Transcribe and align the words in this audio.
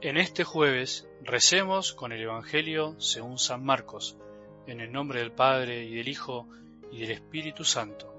En 0.00 0.16
este 0.16 0.44
jueves 0.44 1.08
recemos 1.22 1.92
con 1.92 2.12
el 2.12 2.22
Evangelio 2.22 2.94
según 3.00 3.36
San 3.36 3.64
Marcos, 3.64 4.16
en 4.68 4.80
el 4.80 4.92
nombre 4.92 5.18
del 5.18 5.32
Padre 5.32 5.82
y 5.86 5.96
del 5.96 6.06
Hijo 6.06 6.46
y 6.92 7.00
del 7.00 7.10
Espíritu 7.10 7.64
Santo. 7.64 8.14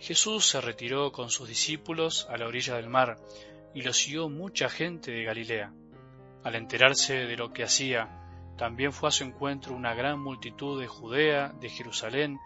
Jesús 0.00 0.46
se 0.46 0.60
retiró 0.60 1.12
con 1.12 1.30
sus 1.30 1.48
discípulos 1.48 2.26
a 2.28 2.36
la 2.36 2.48
orilla 2.48 2.74
del 2.74 2.88
mar 2.88 3.20
y 3.72 3.82
lo 3.82 3.92
siguió 3.92 4.28
mucha 4.28 4.68
gente 4.68 5.12
de 5.12 5.22
Galilea. 5.22 5.72
Al 6.42 6.56
enterarse 6.56 7.14
de 7.14 7.36
lo 7.36 7.52
que 7.52 7.62
hacía, 7.62 8.08
también 8.56 8.92
fue 8.92 9.10
a 9.10 9.12
su 9.12 9.22
encuentro 9.22 9.76
una 9.76 9.94
gran 9.94 10.18
multitud 10.18 10.80
de 10.80 10.88
Judea, 10.88 11.54
de 11.60 11.68
Jerusalén, 11.68 12.40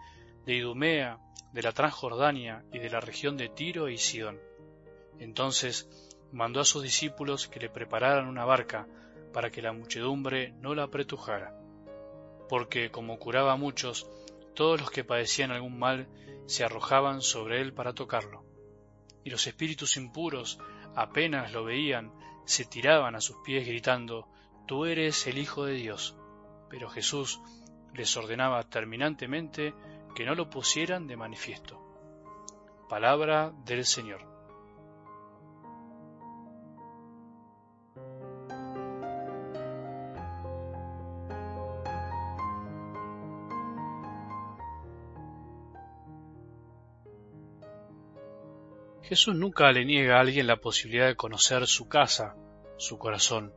de 0.45 0.53
Idumea, 0.53 1.17
de 1.51 1.63
la 1.63 1.71
Transjordania 1.71 2.63
y 2.71 2.77
de 2.77 2.91
la 2.91 2.99
región 2.99 3.37
de 3.37 3.49
Tiro 3.49 3.89
y 3.89 3.97
Sidón. 3.97 4.39
Entonces 5.17 5.89
mandó 6.33 6.59
a 6.59 6.65
sus 6.65 6.83
discípulos 6.83 7.47
que 7.47 7.59
le 7.59 7.69
prepararan 7.69 8.27
una 8.27 8.43
barca 8.43 8.87
para 9.31 9.51
que 9.51 9.61
la 9.61 9.71
muchedumbre 9.71 10.53
no 10.59 10.75
la 10.75 10.83
apretujara, 10.83 11.55
porque 12.49 12.91
como 12.91 13.19
curaba 13.19 13.53
a 13.53 13.57
muchos, 13.57 14.09
todos 14.55 14.81
los 14.81 14.91
que 14.91 15.03
padecían 15.03 15.51
algún 15.51 15.77
mal 15.79 16.07
se 16.45 16.63
arrojaban 16.63 17.21
sobre 17.21 17.61
él 17.61 17.73
para 17.73 17.93
tocarlo. 17.93 18.43
Y 19.23 19.29
los 19.29 19.47
espíritus 19.47 19.95
impuros, 19.95 20.59
apenas 20.95 21.53
lo 21.53 21.63
veían, 21.63 22.11
se 22.45 22.65
tiraban 22.65 23.15
a 23.15 23.21
sus 23.21 23.37
pies 23.45 23.65
gritando, 23.65 24.27
Tú 24.67 24.85
eres 24.85 25.27
el 25.27 25.37
Hijo 25.37 25.65
de 25.65 25.73
Dios. 25.73 26.15
Pero 26.69 26.89
Jesús 26.89 27.39
les 27.93 28.15
ordenaba 28.17 28.63
terminantemente 28.63 29.73
que 30.15 30.25
no 30.25 30.35
lo 30.35 30.49
pusieran 30.49 31.07
de 31.07 31.17
manifiesto. 31.17 31.79
Palabra 32.89 33.53
del 33.65 33.85
Señor. 33.85 34.32
Jesús 49.03 49.35
nunca 49.35 49.69
le 49.73 49.83
niega 49.83 50.17
a 50.17 50.21
alguien 50.21 50.47
la 50.47 50.61
posibilidad 50.61 51.07
de 51.07 51.15
conocer 51.15 51.67
su 51.67 51.89
casa, 51.89 52.37
su 52.77 52.97
corazón, 52.97 53.53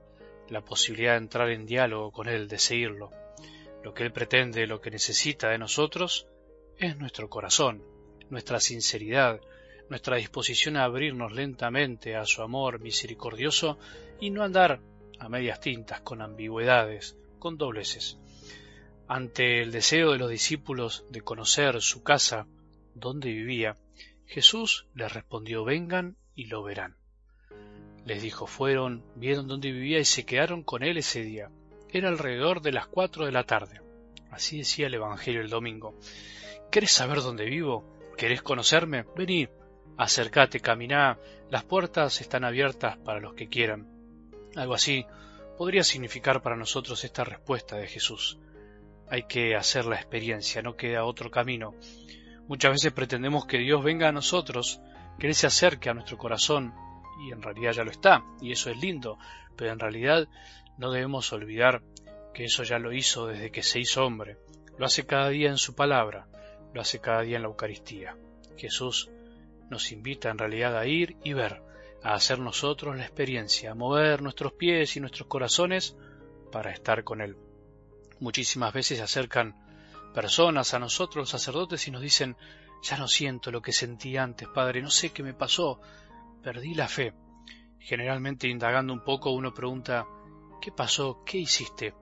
la 0.48 0.60
posibilidad 0.60 1.12
de 1.12 1.18
entrar 1.18 1.50
en 1.50 1.66
diálogo 1.66 2.10
con 2.10 2.28
Él, 2.28 2.48
de 2.48 2.58
seguirlo. 2.58 3.10
Lo 3.84 3.94
que 3.94 4.02
Él 4.02 4.12
pretende, 4.12 4.66
lo 4.66 4.80
que 4.80 4.90
necesita 4.90 5.50
de 5.50 5.58
nosotros, 5.58 6.26
es 6.78 6.96
nuestro 6.96 7.30
corazón, 7.30 7.84
nuestra 8.28 8.58
sinceridad, 8.58 9.40
nuestra 9.88 10.16
disposición 10.16 10.76
a 10.76 10.84
abrirnos 10.84 11.32
lentamente 11.32 12.16
a 12.16 12.26
su 12.26 12.42
amor 12.42 12.80
misericordioso 12.80 13.78
y 14.20 14.30
no 14.30 14.42
andar 14.42 14.80
a 15.20 15.28
medias 15.28 15.60
tintas, 15.60 16.00
con 16.00 16.22
ambigüedades, 16.22 17.16
con 17.38 17.56
dobleces. 17.56 18.18
Ante 19.06 19.62
el 19.62 19.70
deseo 19.70 20.10
de 20.10 20.18
los 20.18 20.28
discípulos 20.28 21.04
de 21.08 21.20
conocer 21.20 21.80
su 21.80 22.02
casa, 22.02 22.48
donde 22.94 23.28
vivía, 23.28 23.76
Jesús 24.26 24.86
les 24.94 25.12
respondió, 25.12 25.64
vengan 25.64 26.16
y 26.34 26.46
lo 26.46 26.62
verán. 26.62 26.96
Les 28.04 28.22
dijo, 28.22 28.46
fueron, 28.46 29.04
vieron 29.16 29.48
dónde 29.48 29.72
vivía 29.72 29.98
y 29.98 30.04
se 30.04 30.24
quedaron 30.24 30.62
con 30.62 30.82
él 30.82 30.98
ese 30.98 31.22
día. 31.22 31.50
Era 31.90 32.08
alrededor 32.08 32.60
de 32.60 32.72
las 32.72 32.86
cuatro 32.86 33.24
de 33.24 33.32
la 33.32 33.44
tarde. 33.44 33.80
Así 34.30 34.58
decía 34.58 34.86
el 34.86 34.94
Evangelio 34.94 35.40
el 35.40 35.50
domingo. 35.50 35.98
¿Querés 36.70 36.92
saber 36.92 37.22
dónde 37.22 37.46
vivo? 37.46 37.84
¿Querés 38.16 38.42
conocerme? 38.42 39.04
Vení, 39.16 39.48
acércate, 39.96 40.60
caminá, 40.60 41.18
las 41.50 41.64
puertas 41.64 42.20
están 42.20 42.44
abiertas 42.44 42.96
para 42.98 43.20
los 43.20 43.34
que 43.34 43.48
quieran. 43.48 43.88
Algo 44.56 44.74
así 44.74 45.06
podría 45.56 45.84
significar 45.84 46.42
para 46.42 46.56
nosotros 46.56 47.02
esta 47.04 47.24
respuesta 47.24 47.76
de 47.76 47.86
Jesús. 47.86 48.38
Hay 49.08 49.24
que 49.24 49.54
hacer 49.54 49.86
la 49.86 49.96
experiencia, 49.96 50.62
no 50.62 50.76
queda 50.76 51.04
otro 51.04 51.30
camino. 51.30 51.74
Muchas 52.48 52.72
veces 52.72 52.92
pretendemos 52.92 53.46
que 53.46 53.58
Dios 53.58 53.82
venga 53.82 54.08
a 54.08 54.12
nosotros, 54.12 54.80
que 55.18 55.26
Él 55.26 55.34
se 55.34 55.46
acerque 55.46 55.90
a 55.90 55.94
nuestro 55.94 56.16
corazón, 56.16 56.74
y 57.20 57.32
en 57.32 57.42
realidad 57.42 57.72
ya 57.72 57.84
lo 57.84 57.90
está, 57.90 58.24
y 58.40 58.52
eso 58.52 58.70
es 58.70 58.78
lindo, 58.80 59.18
pero 59.56 59.72
en 59.72 59.78
realidad 59.78 60.28
no 60.78 60.90
debemos 60.90 61.32
olvidar 61.32 61.82
que 62.34 62.44
eso 62.44 62.62
ya 62.62 62.78
lo 62.78 62.92
hizo 62.92 63.26
desde 63.26 63.50
que 63.50 63.62
se 63.62 63.80
hizo 63.80 64.04
hombre, 64.04 64.36
lo 64.78 64.86
hace 64.86 65.06
cada 65.06 65.30
día 65.30 65.48
en 65.48 65.58
su 65.58 65.74
palabra, 65.74 66.28
lo 66.72 66.80
hace 66.80 67.00
cada 67.00 67.22
día 67.22 67.36
en 67.36 67.42
la 67.42 67.48
Eucaristía. 67.48 68.16
Jesús 68.56 69.10
nos 69.70 69.90
invita 69.90 70.30
en 70.30 70.38
realidad 70.38 70.78
a 70.78 70.86
ir 70.86 71.16
y 71.24 71.32
ver, 71.32 71.62
a 72.02 72.14
hacer 72.14 72.38
nosotros 72.38 72.96
la 72.96 73.02
experiencia, 73.02 73.72
a 73.72 73.74
mover 73.74 74.22
nuestros 74.22 74.52
pies 74.52 74.96
y 74.96 75.00
nuestros 75.00 75.28
corazones 75.28 75.96
para 76.52 76.70
estar 76.70 77.02
con 77.02 77.20
Él. 77.20 77.36
Muchísimas 78.20 78.72
veces 78.72 78.98
se 78.98 79.04
acercan 79.04 79.65
personas, 80.16 80.72
a 80.72 80.78
nosotros 80.78 81.24
los 81.24 81.28
sacerdotes, 81.28 81.86
y 81.88 81.90
nos 81.90 82.00
dicen, 82.00 82.38
ya 82.82 82.96
no 82.96 83.06
siento 83.06 83.50
lo 83.50 83.60
que 83.60 83.74
sentí 83.74 84.16
antes, 84.16 84.48
Padre, 84.48 84.80
no 84.80 84.88
sé 84.88 85.12
qué 85.12 85.22
me 85.22 85.34
pasó, 85.34 85.78
perdí 86.42 86.72
la 86.72 86.88
fe. 86.88 87.12
Generalmente 87.78 88.48
indagando 88.48 88.94
un 88.94 89.04
poco 89.04 89.32
uno 89.32 89.52
pregunta, 89.52 90.06
¿qué 90.58 90.72
pasó? 90.72 91.22
¿Qué 91.26 91.36
hiciste? 91.36 91.92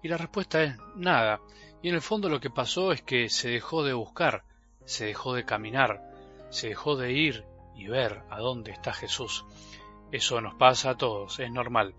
Y 0.00 0.06
la 0.06 0.16
respuesta 0.16 0.62
es 0.62 0.76
nada. 0.94 1.40
Y 1.82 1.88
en 1.88 1.96
el 1.96 2.02
fondo 2.02 2.28
lo 2.28 2.38
que 2.38 2.50
pasó 2.50 2.92
es 2.92 3.02
que 3.02 3.28
se 3.28 3.48
dejó 3.48 3.82
de 3.82 3.94
buscar, 3.94 4.44
se 4.84 5.06
dejó 5.06 5.34
de 5.34 5.44
caminar, 5.44 6.00
se 6.50 6.68
dejó 6.68 6.94
de 6.94 7.14
ir 7.14 7.44
y 7.74 7.88
ver 7.88 8.22
a 8.30 8.38
dónde 8.38 8.70
está 8.70 8.92
Jesús. 8.92 9.44
Eso 10.12 10.40
nos 10.40 10.54
pasa 10.54 10.90
a 10.90 10.96
todos, 10.96 11.38
es 11.40 11.50
normal 11.50 11.94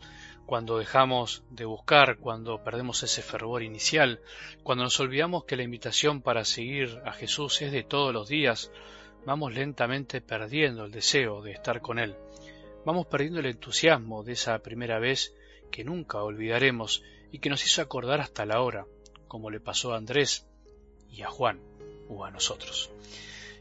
cuando 0.48 0.78
dejamos 0.78 1.44
de 1.50 1.66
buscar, 1.66 2.20
cuando 2.20 2.64
perdemos 2.64 3.04
ese 3.04 3.22
fervor 3.22 3.64
inicial, 3.64 4.22
cuando 4.64 4.86
nos 4.86 4.98
olvidamos 5.02 5.44
que 5.44 5.58
la 5.58 5.64
invitación 5.64 6.22
para 6.22 6.46
seguir 6.46 7.02
a 7.04 7.12
Jesús 7.12 7.62
es 7.62 7.74
de 7.74 7.84
todos 7.84 8.14
los 8.14 8.30
días, 8.30 8.72
vamos 9.26 9.54
lentamente 9.54 10.22
perdiendo 10.22 10.86
el 10.86 10.92
deseo 10.92 11.42
de 11.42 11.52
estar 11.52 11.82
con 11.82 12.00
Él. 12.00 12.16
Vamos 12.86 13.08
perdiendo 13.08 13.42
el 13.42 13.48
entusiasmo 13.48 14.24
de 14.24 14.32
esa 14.32 14.58
primera 14.60 15.00
vez 15.00 15.36
que 15.70 15.84
nunca 15.84 16.24
olvidaremos 16.24 17.04
y 17.30 17.40
que 17.40 17.50
nos 17.50 17.66
hizo 17.66 17.82
acordar 17.82 18.22
hasta 18.22 18.46
la 18.46 18.62
hora, 18.62 18.86
como 19.28 19.50
le 19.50 19.60
pasó 19.60 19.94
a 19.94 19.98
Andrés 19.98 20.48
y 21.12 21.24
a 21.24 21.28
Juan 21.30 21.60
o 22.08 22.24
a 22.24 22.32
nosotros. 22.32 22.90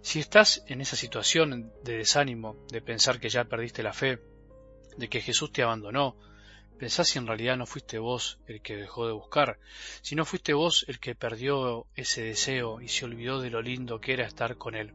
Si 0.02 0.20
estás 0.20 0.62
en 0.68 0.80
esa 0.80 0.94
situación 0.94 1.72
de 1.82 1.96
desánimo, 1.96 2.56
de 2.70 2.80
pensar 2.80 3.18
que 3.18 3.28
ya 3.28 3.42
perdiste 3.42 3.82
la 3.82 3.92
fe, 3.92 4.20
de 4.96 5.08
que 5.08 5.20
Jesús 5.20 5.52
te 5.52 5.62
abandonó, 5.62 6.16
Pensá 6.78 7.04
si 7.04 7.18
en 7.18 7.26
realidad 7.26 7.56
no 7.56 7.64
fuiste 7.64 7.98
vos 7.98 8.38
el 8.46 8.60
que 8.60 8.76
dejó 8.76 9.06
de 9.06 9.14
buscar, 9.14 9.58
si 10.02 10.14
no 10.14 10.26
fuiste 10.26 10.52
vos 10.52 10.84
el 10.88 11.00
que 11.00 11.14
perdió 11.14 11.86
ese 11.94 12.22
deseo 12.22 12.82
y 12.82 12.88
se 12.88 13.06
olvidó 13.06 13.40
de 13.40 13.48
lo 13.48 13.62
lindo 13.62 13.98
que 13.98 14.12
era 14.12 14.26
estar 14.26 14.58
con 14.58 14.74
él. 14.74 14.92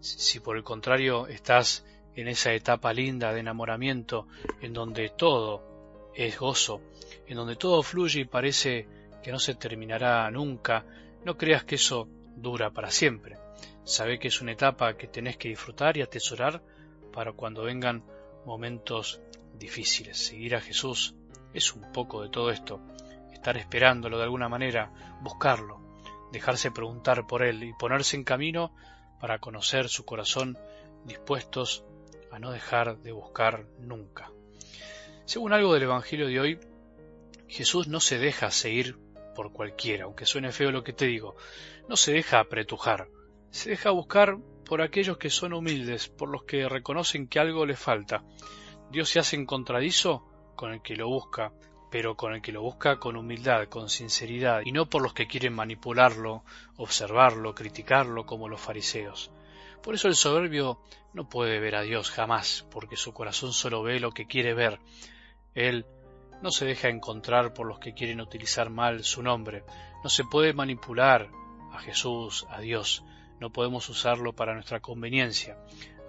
Si 0.00 0.40
por 0.40 0.56
el 0.56 0.64
contrario 0.64 1.28
estás 1.28 1.86
en 2.16 2.26
esa 2.26 2.52
etapa 2.52 2.92
linda 2.92 3.32
de 3.32 3.38
enamoramiento, 3.38 4.26
en 4.60 4.72
donde 4.72 5.10
todo 5.10 6.10
es 6.16 6.36
gozo, 6.36 6.82
en 7.28 7.36
donde 7.36 7.54
todo 7.54 7.84
fluye 7.84 8.22
y 8.22 8.24
parece 8.24 8.88
que 9.22 9.30
no 9.30 9.38
se 9.38 9.54
terminará 9.54 10.28
nunca, 10.32 10.84
no 11.24 11.36
creas 11.36 11.62
que 11.62 11.76
eso 11.76 12.08
dura 12.34 12.70
para 12.70 12.90
siempre. 12.90 13.36
Sabe 13.84 14.18
que 14.18 14.26
es 14.26 14.40
una 14.40 14.52
etapa 14.52 14.96
que 14.96 15.06
tenés 15.06 15.36
que 15.36 15.48
disfrutar 15.48 15.96
y 15.96 16.02
atesorar 16.02 16.62
para 17.12 17.32
cuando 17.32 17.62
vengan 17.62 18.02
momentos 18.44 19.20
difíciles. 19.54 20.18
Seguir 20.18 20.56
a 20.56 20.60
Jesús 20.60 21.14
es 21.54 21.74
un 21.74 21.92
poco 21.92 22.22
de 22.22 22.28
todo 22.28 22.50
esto, 22.50 22.80
estar 23.32 23.56
esperándolo 23.56 24.18
de 24.18 24.24
alguna 24.24 24.48
manera, 24.48 24.92
buscarlo, 25.20 25.80
dejarse 26.32 26.70
preguntar 26.70 27.26
por 27.26 27.42
él 27.42 27.62
y 27.62 27.72
ponerse 27.74 28.16
en 28.16 28.24
camino 28.24 28.74
para 29.20 29.38
conocer 29.38 29.88
su 29.88 30.04
corazón 30.04 30.58
dispuestos 31.04 31.84
a 32.30 32.38
no 32.38 32.50
dejar 32.50 32.98
de 32.98 33.12
buscar 33.12 33.66
nunca. 33.78 34.30
Según 35.24 35.52
algo 35.52 35.74
del 35.74 35.84
Evangelio 35.84 36.26
de 36.26 36.40
hoy, 36.40 36.60
Jesús 37.46 37.86
no 37.86 38.00
se 38.00 38.18
deja 38.18 38.50
seguir 38.50 38.98
por 39.34 39.52
cualquiera, 39.52 40.04
aunque 40.04 40.26
suene 40.26 40.52
feo 40.52 40.70
lo 40.70 40.82
que 40.82 40.92
te 40.92 41.06
digo, 41.06 41.36
no 41.88 41.96
se 41.96 42.12
deja 42.12 42.40
apretujar, 42.40 43.08
se 43.50 43.70
deja 43.70 43.90
buscar 43.90 44.38
por 44.72 44.80
aquellos 44.80 45.18
que 45.18 45.28
son 45.28 45.52
humildes, 45.52 46.08
por 46.08 46.30
los 46.30 46.44
que 46.44 46.66
reconocen 46.66 47.28
que 47.28 47.38
algo 47.38 47.66
les 47.66 47.78
falta, 47.78 48.24
Dios 48.90 49.10
se 49.10 49.18
hace 49.18 49.36
encontradizo 49.36 50.24
con 50.56 50.72
el 50.72 50.80
que 50.80 50.96
lo 50.96 51.08
busca, 51.08 51.52
pero 51.90 52.16
con 52.16 52.32
el 52.32 52.40
que 52.40 52.52
lo 52.52 52.62
busca 52.62 52.98
con 52.98 53.18
humildad, 53.18 53.68
con 53.68 53.90
sinceridad, 53.90 54.62
y 54.64 54.72
no 54.72 54.88
por 54.88 55.02
los 55.02 55.12
que 55.12 55.26
quieren 55.26 55.52
manipularlo, 55.52 56.44
observarlo, 56.78 57.54
criticarlo 57.54 58.24
como 58.24 58.48
los 58.48 58.62
fariseos. 58.62 59.30
Por 59.82 59.94
eso 59.94 60.08
el 60.08 60.14
soberbio 60.14 60.80
no 61.12 61.28
puede 61.28 61.60
ver 61.60 61.76
a 61.76 61.82
Dios 61.82 62.10
jamás, 62.10 62.66
porque 62.70 62.96
su 62.96 63.12
corazón 63.12 63.52
solo 63.52 63.82
ve 63.82 64.00
lo 64.00 64.12
que 64.12 64.26
quiere 64.26 64.54
ver. 64.54 64.80
Él 65.54 65.84
no 66.40 66.50
se 66.50 66.64
deja 66.64 66.88
encontrar 66.88 67.52
por 67.52 67.66
los 67.66 67.78
que 67.78 67.92
quieren 67.92 68.22
utilizar 68.22 68.70
mal 68.70 69.04
su 69.04 69.22
nombre. 69.22 69.64
No 70.02 70.08
se 70.08 70.24
puede 70.24 70.54
manipular 70.54 71.28
a 71.74 71.78
Jesús, 71.80 72.46
a 72.48 72.58
Dios. 72.60 73.04
No 73.42 73.50
podemos 73.50 73.88
usarlo 73.88 74.32
para 74.34 74.54
nuestra 74.54 74.78
conveniencia. 74.78 75.58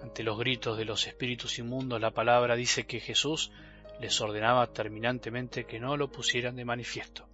Ante 0.04 0.22
los 0.22 0.38
gritos 0.38 0.78
de 0.78 0.84
los 0.84 1.08
espíritus 1.08 1.58
inmundos, 1.58 2.00
la 2.00 2.12
palabra 2.12 2.54
dice 2.54 2.86
que 2.86 3.00
Jesús 3.00 3.50
les 3.98 4.20
ordenaba 4.20 4.72
terminantemente 4.72 5.64
que 5.64 5.80
no 5.80 5.96
lo 5.96 6.12
pusieran 6.12 6.54
de 6.54 6.64
manifiesto. 6.64 7.26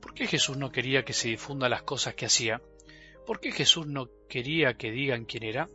¿Por 0.00 0.14
qué 0.14 0.26
Jesús 0.26 0.56
no 0.56 0.72
quería 0.72 1.04
que 1.04 1.12
se 1.12 1.28
difunda 1.28 1.68
las 1.68 1.82
cosas 1.82 2.14
que 2.14 2.24
hacía? 2.24 2.62
¿Por 3.26 3.38
qué 3.38 3.52
Jesús 3.52 3.86
no 3.86 4.08
quería 4.30 4.78
que 4.78 4.90
digan 4.90 5.26
quién 5.26 5.42
era? 5.42 5.68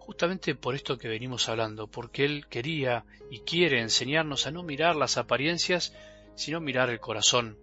Justamente 0.00 0.56
por 0.56 0.74
esto 0.74 0.98
que 0.98 1.06
venimos 1.06 1.48
hablando, 1.48 1.86
porque 1.86 2.24
Él 2.24 2.48
quería 2.48 3.04
y 3.30 3.42
quiere 3.42 3.80
enseñarnos 3.80 4.48
a 4.48 4.50
no 4.50 4.64
mirar 4.64 4.96
las 4.96 5.16
apariencias, 5.16 5.94
sino 6.34 6.60
mirar 6.60 6.90
el 6.90 6.98
corazón, 6.98 7.56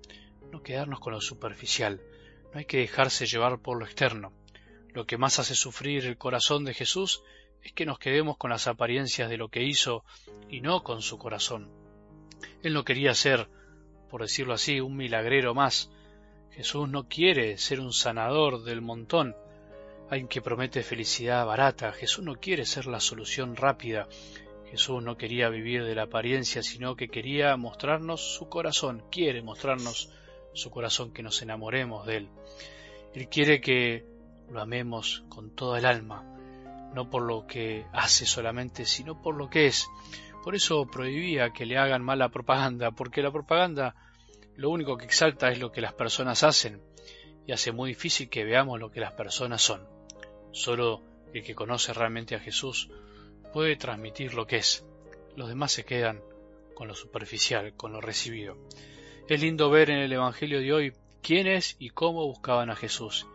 no 0.53 0.63
quedarnos 0.63 1.01
con 1.01 1.11
lo 1.11 1.19
superficial, 1.19 2.01
no 2.53 2.59
hay 2.59 2.65
que 2.65 2.77
dejarse 2.77 3.25
llevar 3.25 3.59
por 3.59 3.77
lo 3.77 3.83
externo. 3.83 4.38
Lo 4.93 5.05
que 5.05 5.17
más 5.17 5.39
hace 5.39 5.55
sufrir 5.55 6.05
el 6.05 6.17
corazón 6.17 6.65
de 6.65 6.73
Jesús 6.73 7.21
es 7.63 7.73
que 7.73 7.85
nos 7.85 7.99
quedemos 7.99 8.37
con 8.37 8.49
las 8.49 8.67
apariencias 8.67 9.29
de 9.29 9.37
lo 9.37 9.49
que 9.49 9.63
hizo 9.63 10.03
y 10.49 10.61
no 10.61 10.83
con 10.83 11.01
su 11.01 11.17
corazón. 11.17 11.71
Él 12.63 12.73
no 12.73 12.83
quería 12.83 13.13
ser, 13.13 13.49
por 14.09 14.21
decirlo 14.21 14.53
así, 14.53 14.79
un 14.79 14.95
milagrero 14.95 15.53
más. 15.53 15.91
Jesús 16.51 16.89
no 16.89 17.07
quiere 17.07 17.57
ser 17.57 17.79
un 17.79 17.93
sanador 17.93 18.63
del 18.63 18.81
montón, 18.81 19.35
alguien 20.09 20.27
que 20.27 20.41
promete 20.41 20.81
felicidad 20.83 21.45
barata. 21.45 21.91
Jesús 21.91 22.23
no 22.23 22.35
quiere 22.35 22.65
ser 22.65 22.87
la 22.87 22.99
solución 22.99 23.55
rápida. 23.55 24.07
Jesús 24.71 25.03
no 25.03 25.17
quería 25.17 25.49
vivir 25.49 25.83
de 25.83 25.95
la 25.95 26.03
apariencia, 26.03 26.63
sino 26.63 26.95
que 26.95 27.09
quería 27.09 27.55
mostrarnos 27.57 28.35
su 28.35 28.49
corazón, 28.49 29.03
quiere 29.11 29.41
mostrarnos 29.41 30.11
su 30.53 30.69
corazón, 30.69 31.11
que 31.11 31.23
nos 31.23 31.41
enamoremos 31.41 32.05
de 32.05 32.17
Él. 32.17 32.29
Él 33.13 33.27
quiere 33.29 33.61
que 33.61 34.05
lo 34.51 34.61
amemos 34.61 35.23
con 35.29 35.55
toda 35.55 35.79
el 35.79 35.85
alma, 35.85 36.23
no 36.93 37.09
por 37.09 37.23
lo 37.23 37.45
que 37.45 37.85
hace 37.93 38.25
solamente, 38.25 38.85
sino 38.85 39.21
por 39.21 39.35
lo 39.35 39.49
que 39.49 39.67
es. 39.67 39.87
Por 40.43 40.55
eso 40.55 40.85
prohibía 40.85 41.51
que 41.51 41.65
le 41.65 41.77
hagan 41.77 42.03
mala 42.03 42.29
propaganda, 42.29 42.91
porque 42.91 43.21
la 43.21 43.31
propaganda 43.31 43.95
lo 44.55 44.69
único 44.69 44.97
que 44.97 45.05
exalta 45.05 45.51
es 45.51 45.59
lo 45.59 45.71
que 45.71 45.81
las 45.81 45.93
personas 45.93 46.43
hacen 46.43 46.81
y 47.45 47.51
hace 47.51 47.71
muy 47.71 47.89
difícil 47.89 48.29
que 48.29 48.43
veamos 48.43 48.79
lo 48.79 48.91
que 48.91 48.99
las 48.99 49.13
personas 49.13 49.61
son. 49.61 49.87
Solo 50.51 51.01
el 51.33 51.43
que 51.43 51.55
conoce 51.55 51.93
realmente 51.93 52.35
a 52.35 52.39
Jesús 52.39 52.89
puede 53.53 53.75
transmitir 53.75 54.33
lo 54.33 54.45
que 54.45 54.57
es. 54.57 54.85
Los 55.35 55.47
demás 55.47 55.71
se 55.71 55.85
quedan 55.85 56.21
con 56.73 56.87
lo 56.87 56.95
superficial, 56.95 57.73
con 57.75 57.93
lo 57.93 58.01
recibido. 58.01 58.57
Es 59.27 59.41
lindo 59.41 59.69
ver 59.69 59.89
en 59.89 59.99
el 59.99 60.11
Evangelio 60.11 60.59
de 60.59 60.73
hoy 60.73 60.93
quiénes 61.21 61.75
y 61.79 61.89
cómo 61.89 62.25
buscaban 62.25 62.69
a 62.69 62.75
Jesús. 62.75 63.27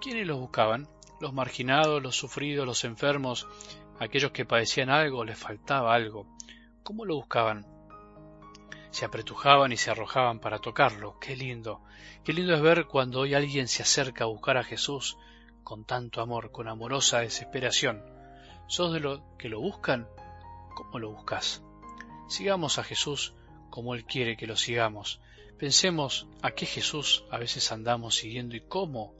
¿Quiénes 0.00 0.26
lo 0.26 0.38
buscaban? 0.38 0.88
Los 1.20 1.34
marginados, 1.34 2.02
los 2.02 2.16
sufridos, 2.16 2.64
los 2.64 2.84
enfermos, 2.84 3.46
aquellos 3.98 4.30
que 4.30 4.46
padecían 4.46 4.88
algo, 4.88 5.26
les 5.26 5.38
faltaba 5.38 5.94
algo. 5.94 6.26
¿Cómo 6.82 7.04
lo 7.04 7.16
buscaban? 7.16 7.66
Se 8.90 9.04
apretujaban 9.04 9.72
y 9.72 9.76
se 9.76 9.90
arrojaban 9.90 10.40
para 10.40 10.58
tocarlo. 10.58 11.18
Qué 11.20 11.36
lindo. 11.36 11.82
Qué 12.24 12.32
lindo 12.32 12.54
es 12.54 12.62
ver 12.62 12.86
cuando 12.86 13.20
hoy 13.20 13.34
alguien 13.34 13.68
se 13.68 13.82
acerca 13.82 14.24
a 14.24 14.28
buscar 14.28 14.56
a 14.56 14.64
Jesús 14.64 15.18
con 15.64 15.84
tanto 15.84 16.22
amor, 16.22 16.50
con 16.50 16.66
amorosa 16.66 17.20
desesperación. 17.20 18.02
¿Sos 18.68 18.94
de 18.94 19.00
los 19.00 19.20
que 19.38 19.50
lo 19.50 19.60
buscan? 19.60 20.08
¿Cómo 20.74 20.98
lo 20.98 21.10
buscas? 21.10 21.62
Sigamos 22.26 22.78
a 22.78 22.84
Jesús 22.84 23.34
como 23.68 23.94
Él 23.94 24.06
quiere 24.06 24.38
que 24.38 24.46
lo 24.46 24.56
sigamos. 24.56 25.20
Pensemos 25.58 26.26
a 26.40 26.52
qué 26.52 26.64
Jesús 26.64 27.26
a 27.30 27.36
veces 27.36 27.70
andamos 27.70 28.14
siguiendo 28.14 28.56
y 28.56 28.62
cómo 28.62 29.19